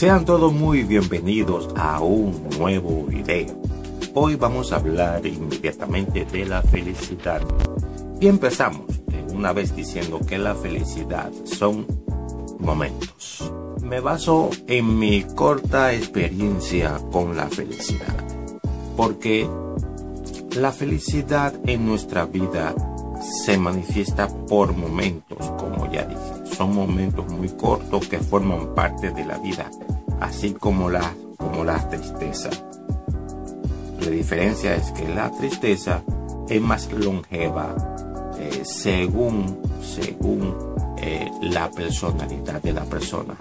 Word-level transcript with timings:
Sean 0.00 0.24
todos 0.24 0.50
muy 0.50 0.82
bienvenidos 0.82 1.68
a 1.76 2.00
un 2.00 2.48
nuevo 2.58 3.04
video. 3.04 3.54
Hoy 4.14 4.34
vamos 4.34 4.72
a 4.72 4.76
hablar 4.76 5.26
inmediatamente 5.26 6.24
de 6.24 6.46
la 6.46 6.62
felicidad. 6.62 7.42
Y 8.18 8.28
empezamos 8.28 8.86
de 9.04 9.34
una 9.34 9.52
vez 9.52 9.76
diciendo 9.76 10.18
que 10.26 10.38
la 10.38 10.54
felicidad 10.54 11.30
son 11.44 11.86
momentos. 12.58 13.52
Me 13.82 14.00
baso 14.00 14.48
en 14.68 14.98
mi 14.98 15.22
corta 15.22 15.92
experiencia 15.92 16.98
con 17.12 17.36
la 17.36 17.48
felicidad. 17.48 18.26
Porque 18.96 19.46
la 20.56 20.72
felicidad 20.72 21.52
en 21.66 21.84
nuestra 21.84 22.24
vida 22.24 22.74
se 23.44 23.58
manifiesta 23.58 24.28
por 24.46 24.74
momentos, 24.74 25.50
como 25.58 25.92
ya 25.92 26.06
dije. 26.06 26.56
Son 26.56 26.74
momentos 26.74 27.30
muy 27.30 27.48
cortos 27.50 28.08
que 28.08 28.18
forman 28.18 28.74
parte 28.74 29.10
de 29.10 29.24
la 29.24 29.38
vida, 29.38 29.70
así 30.20 30.54
como 30.54 30.90
la, 30.90 31.14
como 31.36 31.64
tristeza. 31.88 32.50
La 34.00 34.10
diferencia 34.10 34.76
es 34.76 34.92
que 34.92 35.08
la 35.08 35.30
tristeza 35.30 36.02
es 36.48 36.60
más 36.60 36.90
longeva 36.92 37.74
eh, 38.38 38.62
según, 38.64 39.60
según 39.82 40.56
eh, 40.98 41.30
la 41.42 41.70
personalidad 41.70 42.62
de 42.62 42.72
la 42.72 42.84
persona. 42.84 43.34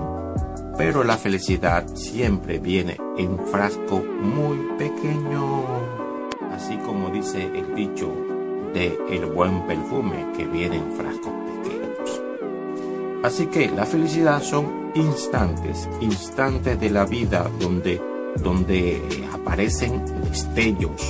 Pero 0.78 1.04
la 1.04 1.18
felicidad 1.18 1.88
siempre 1.96 2.60
viene 2.60 2.98
en 3.18 3.38
frasco 3.48 4.04
muy 4.22 4.58
pequeño. 4.78 5.66
Así 6.54 6.78
como 6.78 7.10
dice 7.10 7.44
el 7.44 7.76
dicho 7.76 8.12
de 8.74 8.98
el 9.10 9.26
buen 9.26 9.66
perfume 9.68 10.28
que 10.38 10.46
viene 10.46 10.78
en 10.78 10.92
pequeños. 10.94 11.49
Así 13.24 13.48
que 13.48 13.70
la 13.70 13.86
felicidad 13.86 14.42
son 14.42 14.92
instantes, 14.96 15.90
instantes 16.00 16.80
de 16.80 16.90
la 16.90 17.06
vida 17.06 17.50
donde, 17.60 18.02
donde 18.42 19.02
aparecen 19.34 20.04
destellos, 20.24 21.02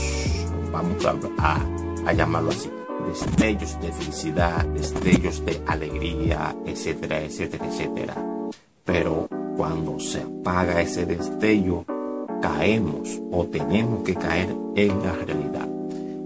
vamos 0.72 1.06
a, 1.06 1.62
a 2.06 2.14
llamarlo 2.14 2.50
así, 2.50 2.70
destellos 3.08 3.80
de 3.80 3.92
felicidad, 3.92 4.66
destellos 4.66 5.46
de 5.46 5.62
alegría, 5.68 6.56
etcétera, 6.66 7.22
etcétera, 7.22 7.68
etcétera. 7.68 8.16
Pero 8.84 9.28
cuando 9.56 10.00
se 10.00 10.22
apaga 10.22 10.82
ese 10.82 11.06
destello, 11.06 11.86
caemos 12.42 13.22
o 13.32 13.46
tenemos 13.46 14.04
que 14.04 14.16
caer 14.16 14.56
en 14.76 15.00
la 15.04 15.14
realidad. 15.14 15.68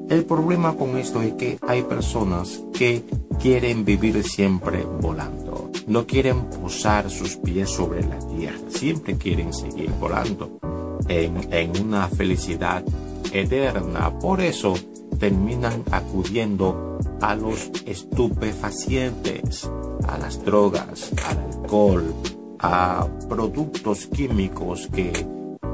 El 0.10 0.26
problema 0.26 0.76
con 0.76 0.98
esto 0.98 1.22
es 1.22 1.34
que 1.34 1.58
hay 1.62 1.82
personas 1.82 2.64
que 2.74 3.04
quieren 3.42 3.84
vivir 3.84 4.24
siempre 4.24 4.86
volando. 5.02 5.43
No 5.88 6.06
quieren 6.06 6.46
posar 6.46 7.10
sus 7.10 7.38
pies 7.38 7.70
sobre 7.70 8.04
la 8.04 8.20
tierra. 8.20 8.58
Siempre 8.70 9.18
quieren 9.18 9.54
seguir 9.54 9.90
volando 10.00 10.60
en, 11.08 11.54
en 11.54 11.82
una 11.82 12.08
felicidad 12.08 12.84
eterna. 13.32 14.18
Por 14.20 14.42
eso 14.42 14.74
terminan 15.20 15.84
acudiendo 15.92 16.98
a 17.22 17.36
los 17.36 17.72
estupefacientes, 17.86 19.70
a 20.08 20.18
las 20.18 20.44
drogas, 20.44 21.12
al 21.28 21.38
alcohol, 21.54 22.14
a 22.60 23.08
productos 23.28 24.08
químicos 24.08 24.90
que 24.94 25.12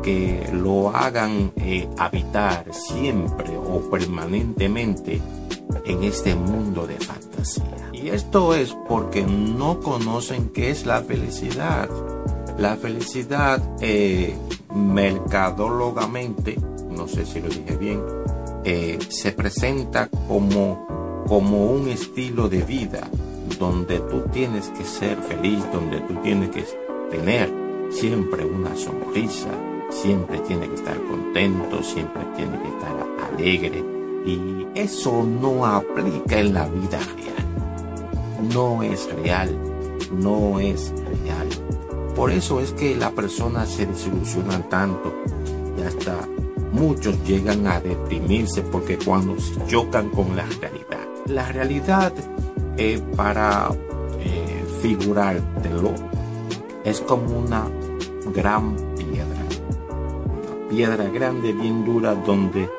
que 0.01 0.49
lo 0.53 0.89
hagan 0.89 1.51
eh, 1.57 1.87
habitar 1.97 2.65
siempre 2.73 3.57
o 3.57 3.89
permanentemente 3.89 5.21
en 5.89 6.03
este 6.03 6.35
mundo 6.35 6.85
de 6.87 6.97
fantasía. 6.97 7.89
Y 7.91 8.09
esto 8.09 8.53
es 8.53 8.75
porque 8.87 9.23
no 9.23 9.79
conocen 9.79 10.49
qué 10.49 10.69
es 10.69 10.85
la 10.85 11.01
felicidad. 11.01 11.89
La 12.57 12.75
felicidad 12.77 13.61
eh, 13.81 14.35
mercadólogamente, 14.73 16.57
no 16.89 17.07
sé 17.07 17.25
si 17.25 17.41
lo 17.41 17.49
dije 17.49 17.75
bien, 17.75 18.01
eh, 18.63 18.99
se 19.09 19.31
presenta 19.31 20.09
como, 20.27 21.23
como 21.27 21.71
un 21.71 21.89
estilo 21.89 22.49
de 22.49 22.61
vida 22.63 23.09
donde 23.57 23.99
tú 23.99 24.21
tienes 24.31 24.69
que 24.69 24.83
ser 24.83 25.17
feliz, 25.23 25.63
donde 25.73 26.01
tú 26.01 26.15
tienes 26.21 26.49
que 26.51 26.65
tener 27.09 27.51
siempre 27.89 28.45
una 28.45 28.75
sonrisa, 28.75 29.49
siempre 29.89 30.37
tiene 30.39 30.67
que 30.67 30.75
estar 30.75 30.97
contento, 31.05 31.81
siempre 31.81 32.21
tiene 32.35 32.59
que 32.59 32.67
estar 32.67 33.07
alegre. 33.33 33.98
Y 34.29 34.67
eso 34.75 35.23
no 35.23 35.65
aplica 35.65 36.39
en 36.39 36.53
la 36.53 36.67
vida 36.67 36.99
real. 36.99 38.51
No 38.53 38.83
es 38.83 39.11
real, 39.15 39.57
no 40.11 40.59
es 40.59 40.93
real. 41.23 41.47
Por 42.15 42.31
eso 42.31 42.59
es 42.59 42.71
que 42.73 42.95
las 42.95 43.11
personas 43.13 43.69
se 43.69 43.87
desilusionan 43.87 44.69
tanto 44.69 45.13
y 45.77 45.81
hasta 45.81 46.27
muchos 46.71 47.17
llegan 47.23 47.65
a 47.65 47.79
deprimirse 47.79 48.61
porque 48.61 48.99
cuando 48.99 49.39
se 49.39 49.65
chocan 49.65 50.09
con 50.09 50.35
la 50.35 50.45
realidad. 50.45 51.07
La 51.25 51.51
realidad, 51.51 52.13
para 53.15 53.69
eh, 54.19 54.63
figurártelo, 54.81 55.93
es 56.83 57.01
como 57.01 57.39
una 57.39 57.65
gran 58.33 58.75
piedra 60.69 61.09
grande, 61.09 61.51
bien 61.51 61.83
dura, 61.83 62.13
donde 62.13 62.69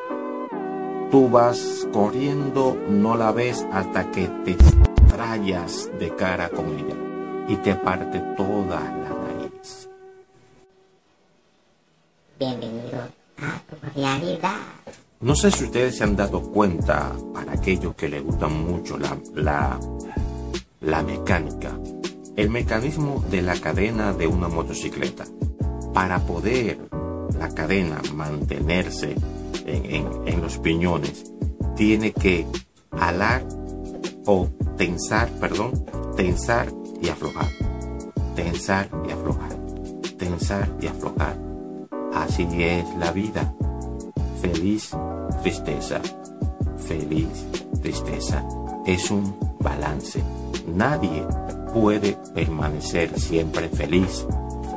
tú 1.11 1.29
vas 1.29 1.89
corriendo, 1.93 2.77
no 2.89 3.17
la 3.17 3.33
ves 3.33 3.67
hasta 3.73 4.11
que 4.11 4.29
te 4.45 4.53
estrellas 4.53 5.91
de 5.99 6.15
cara 6.15 6.49
con 6.49 6.67
ella 6.67 6.97
y 7.49 7.57
te 7.57 7.75
parte 7.75 8.21
toda 8.37 8.81
la 8.81 9.09
nariz. 9.09 9.89
Bienvenido 12.39 13.01
a 13.39 13.61
tu 13.69 13.99
realidad. 13.99 14.57
No 15.21 15.35
sé 15.35 15.51
si 15.51 15.65
ustedes 15.65 15.99
se 15.99 16.05
han 16.05 16.17
dado 16.17 16.41
cuenta, 16.41 17.13
para 17.35 17.53
aquellos 17.53 17.95
que 17.95 18.09
les 18.09 18.23
gusta 18.23 18.49
mucho 18.49 18.97
la, 18.97 19.19
la, 19.35 19.79
la 20.81 21.03
mecánica, 21.03 21.79
el 22.37 22.49
mecanismo 22.49 23.23
de 23.31 23.43
la 23.43 23.61
cadena 23.61 24.13
de 24.13 24.27
una 24.27 24.49
motocicleta. 24.49 25.25
Para 25.93 26.21
poder 26.21 26.79
la 27.39 27.49
cadena 27.49 28.01
mantenerse 28.15 29.17
en, 29.71 30.41
los 30.41 30.59
piñones, 30.59 31.33
tiene 31.77 32.13
que 32.13 32.47
alar 32.91 33.47
o 34.27 34.49
tensar, 34.77 35.29
perdón, 35.41 35.85
tensar 36.17 36.73
y 37.01 37.09
aflojar, 37.09 37.49
tensar 38.35 38.89
y 39.09 39.13
aflojar, 39.13 39.57
tensar 40.19 40.69
y 40.81 40.87
aflojar. 40.87 41.37
Así 42.15 42.47
es 42.59 42.85
la 42.99 43.13
vida. 43.13 43.55
Feliz, 44.41 44.91
tristeza, 45.43 46.01
feliz, 46.77 47.29
tristeza. 47.83 48.45
Es 48.87 49.11
un 49.11 49.37
balance. 49.61 50.23
Nadie 50.67 51.25
puede 51.73 52.17
permanecer 52.35 53.19
siempre 53.19 53.69
feliz, 53.69 54.27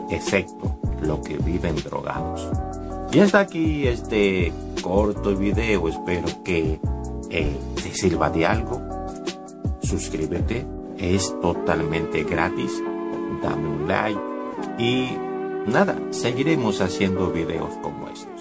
excepto 0.10 0.80
lo 1.02 1.22
que 1.22 1.38
viven 1.38 1.75
drogados. 1.78 2.48
Y 3.13 3.19
hasta 3.19 3.41
aquí 3.41 3.88
este 3.88 4.51
corto 4.81 5.35
video, 5.35 5.88
espero 5.88 6.25
que 6.44 6.79
eh, 7.29 7.57
te 7.75 7.94
sirva 7.94 8.31
de 8.31 8.47
algo. 8.47 8.81
Suscríbete, 9.84 10.66
es 10.97 11.40
totalmente 11.40 12.24
gratis. 12.24 12.72
Dame 13.44 13.69
un 13.69 13.88
like 13.88 14.19
y 14.79 15.16
nada, 15.68 15.96
seguiremos 16.09 16.81
haciendo 16.81 17.31
videos 17.31 17.69
como 17.84 18.07
estos. 18.07 18.32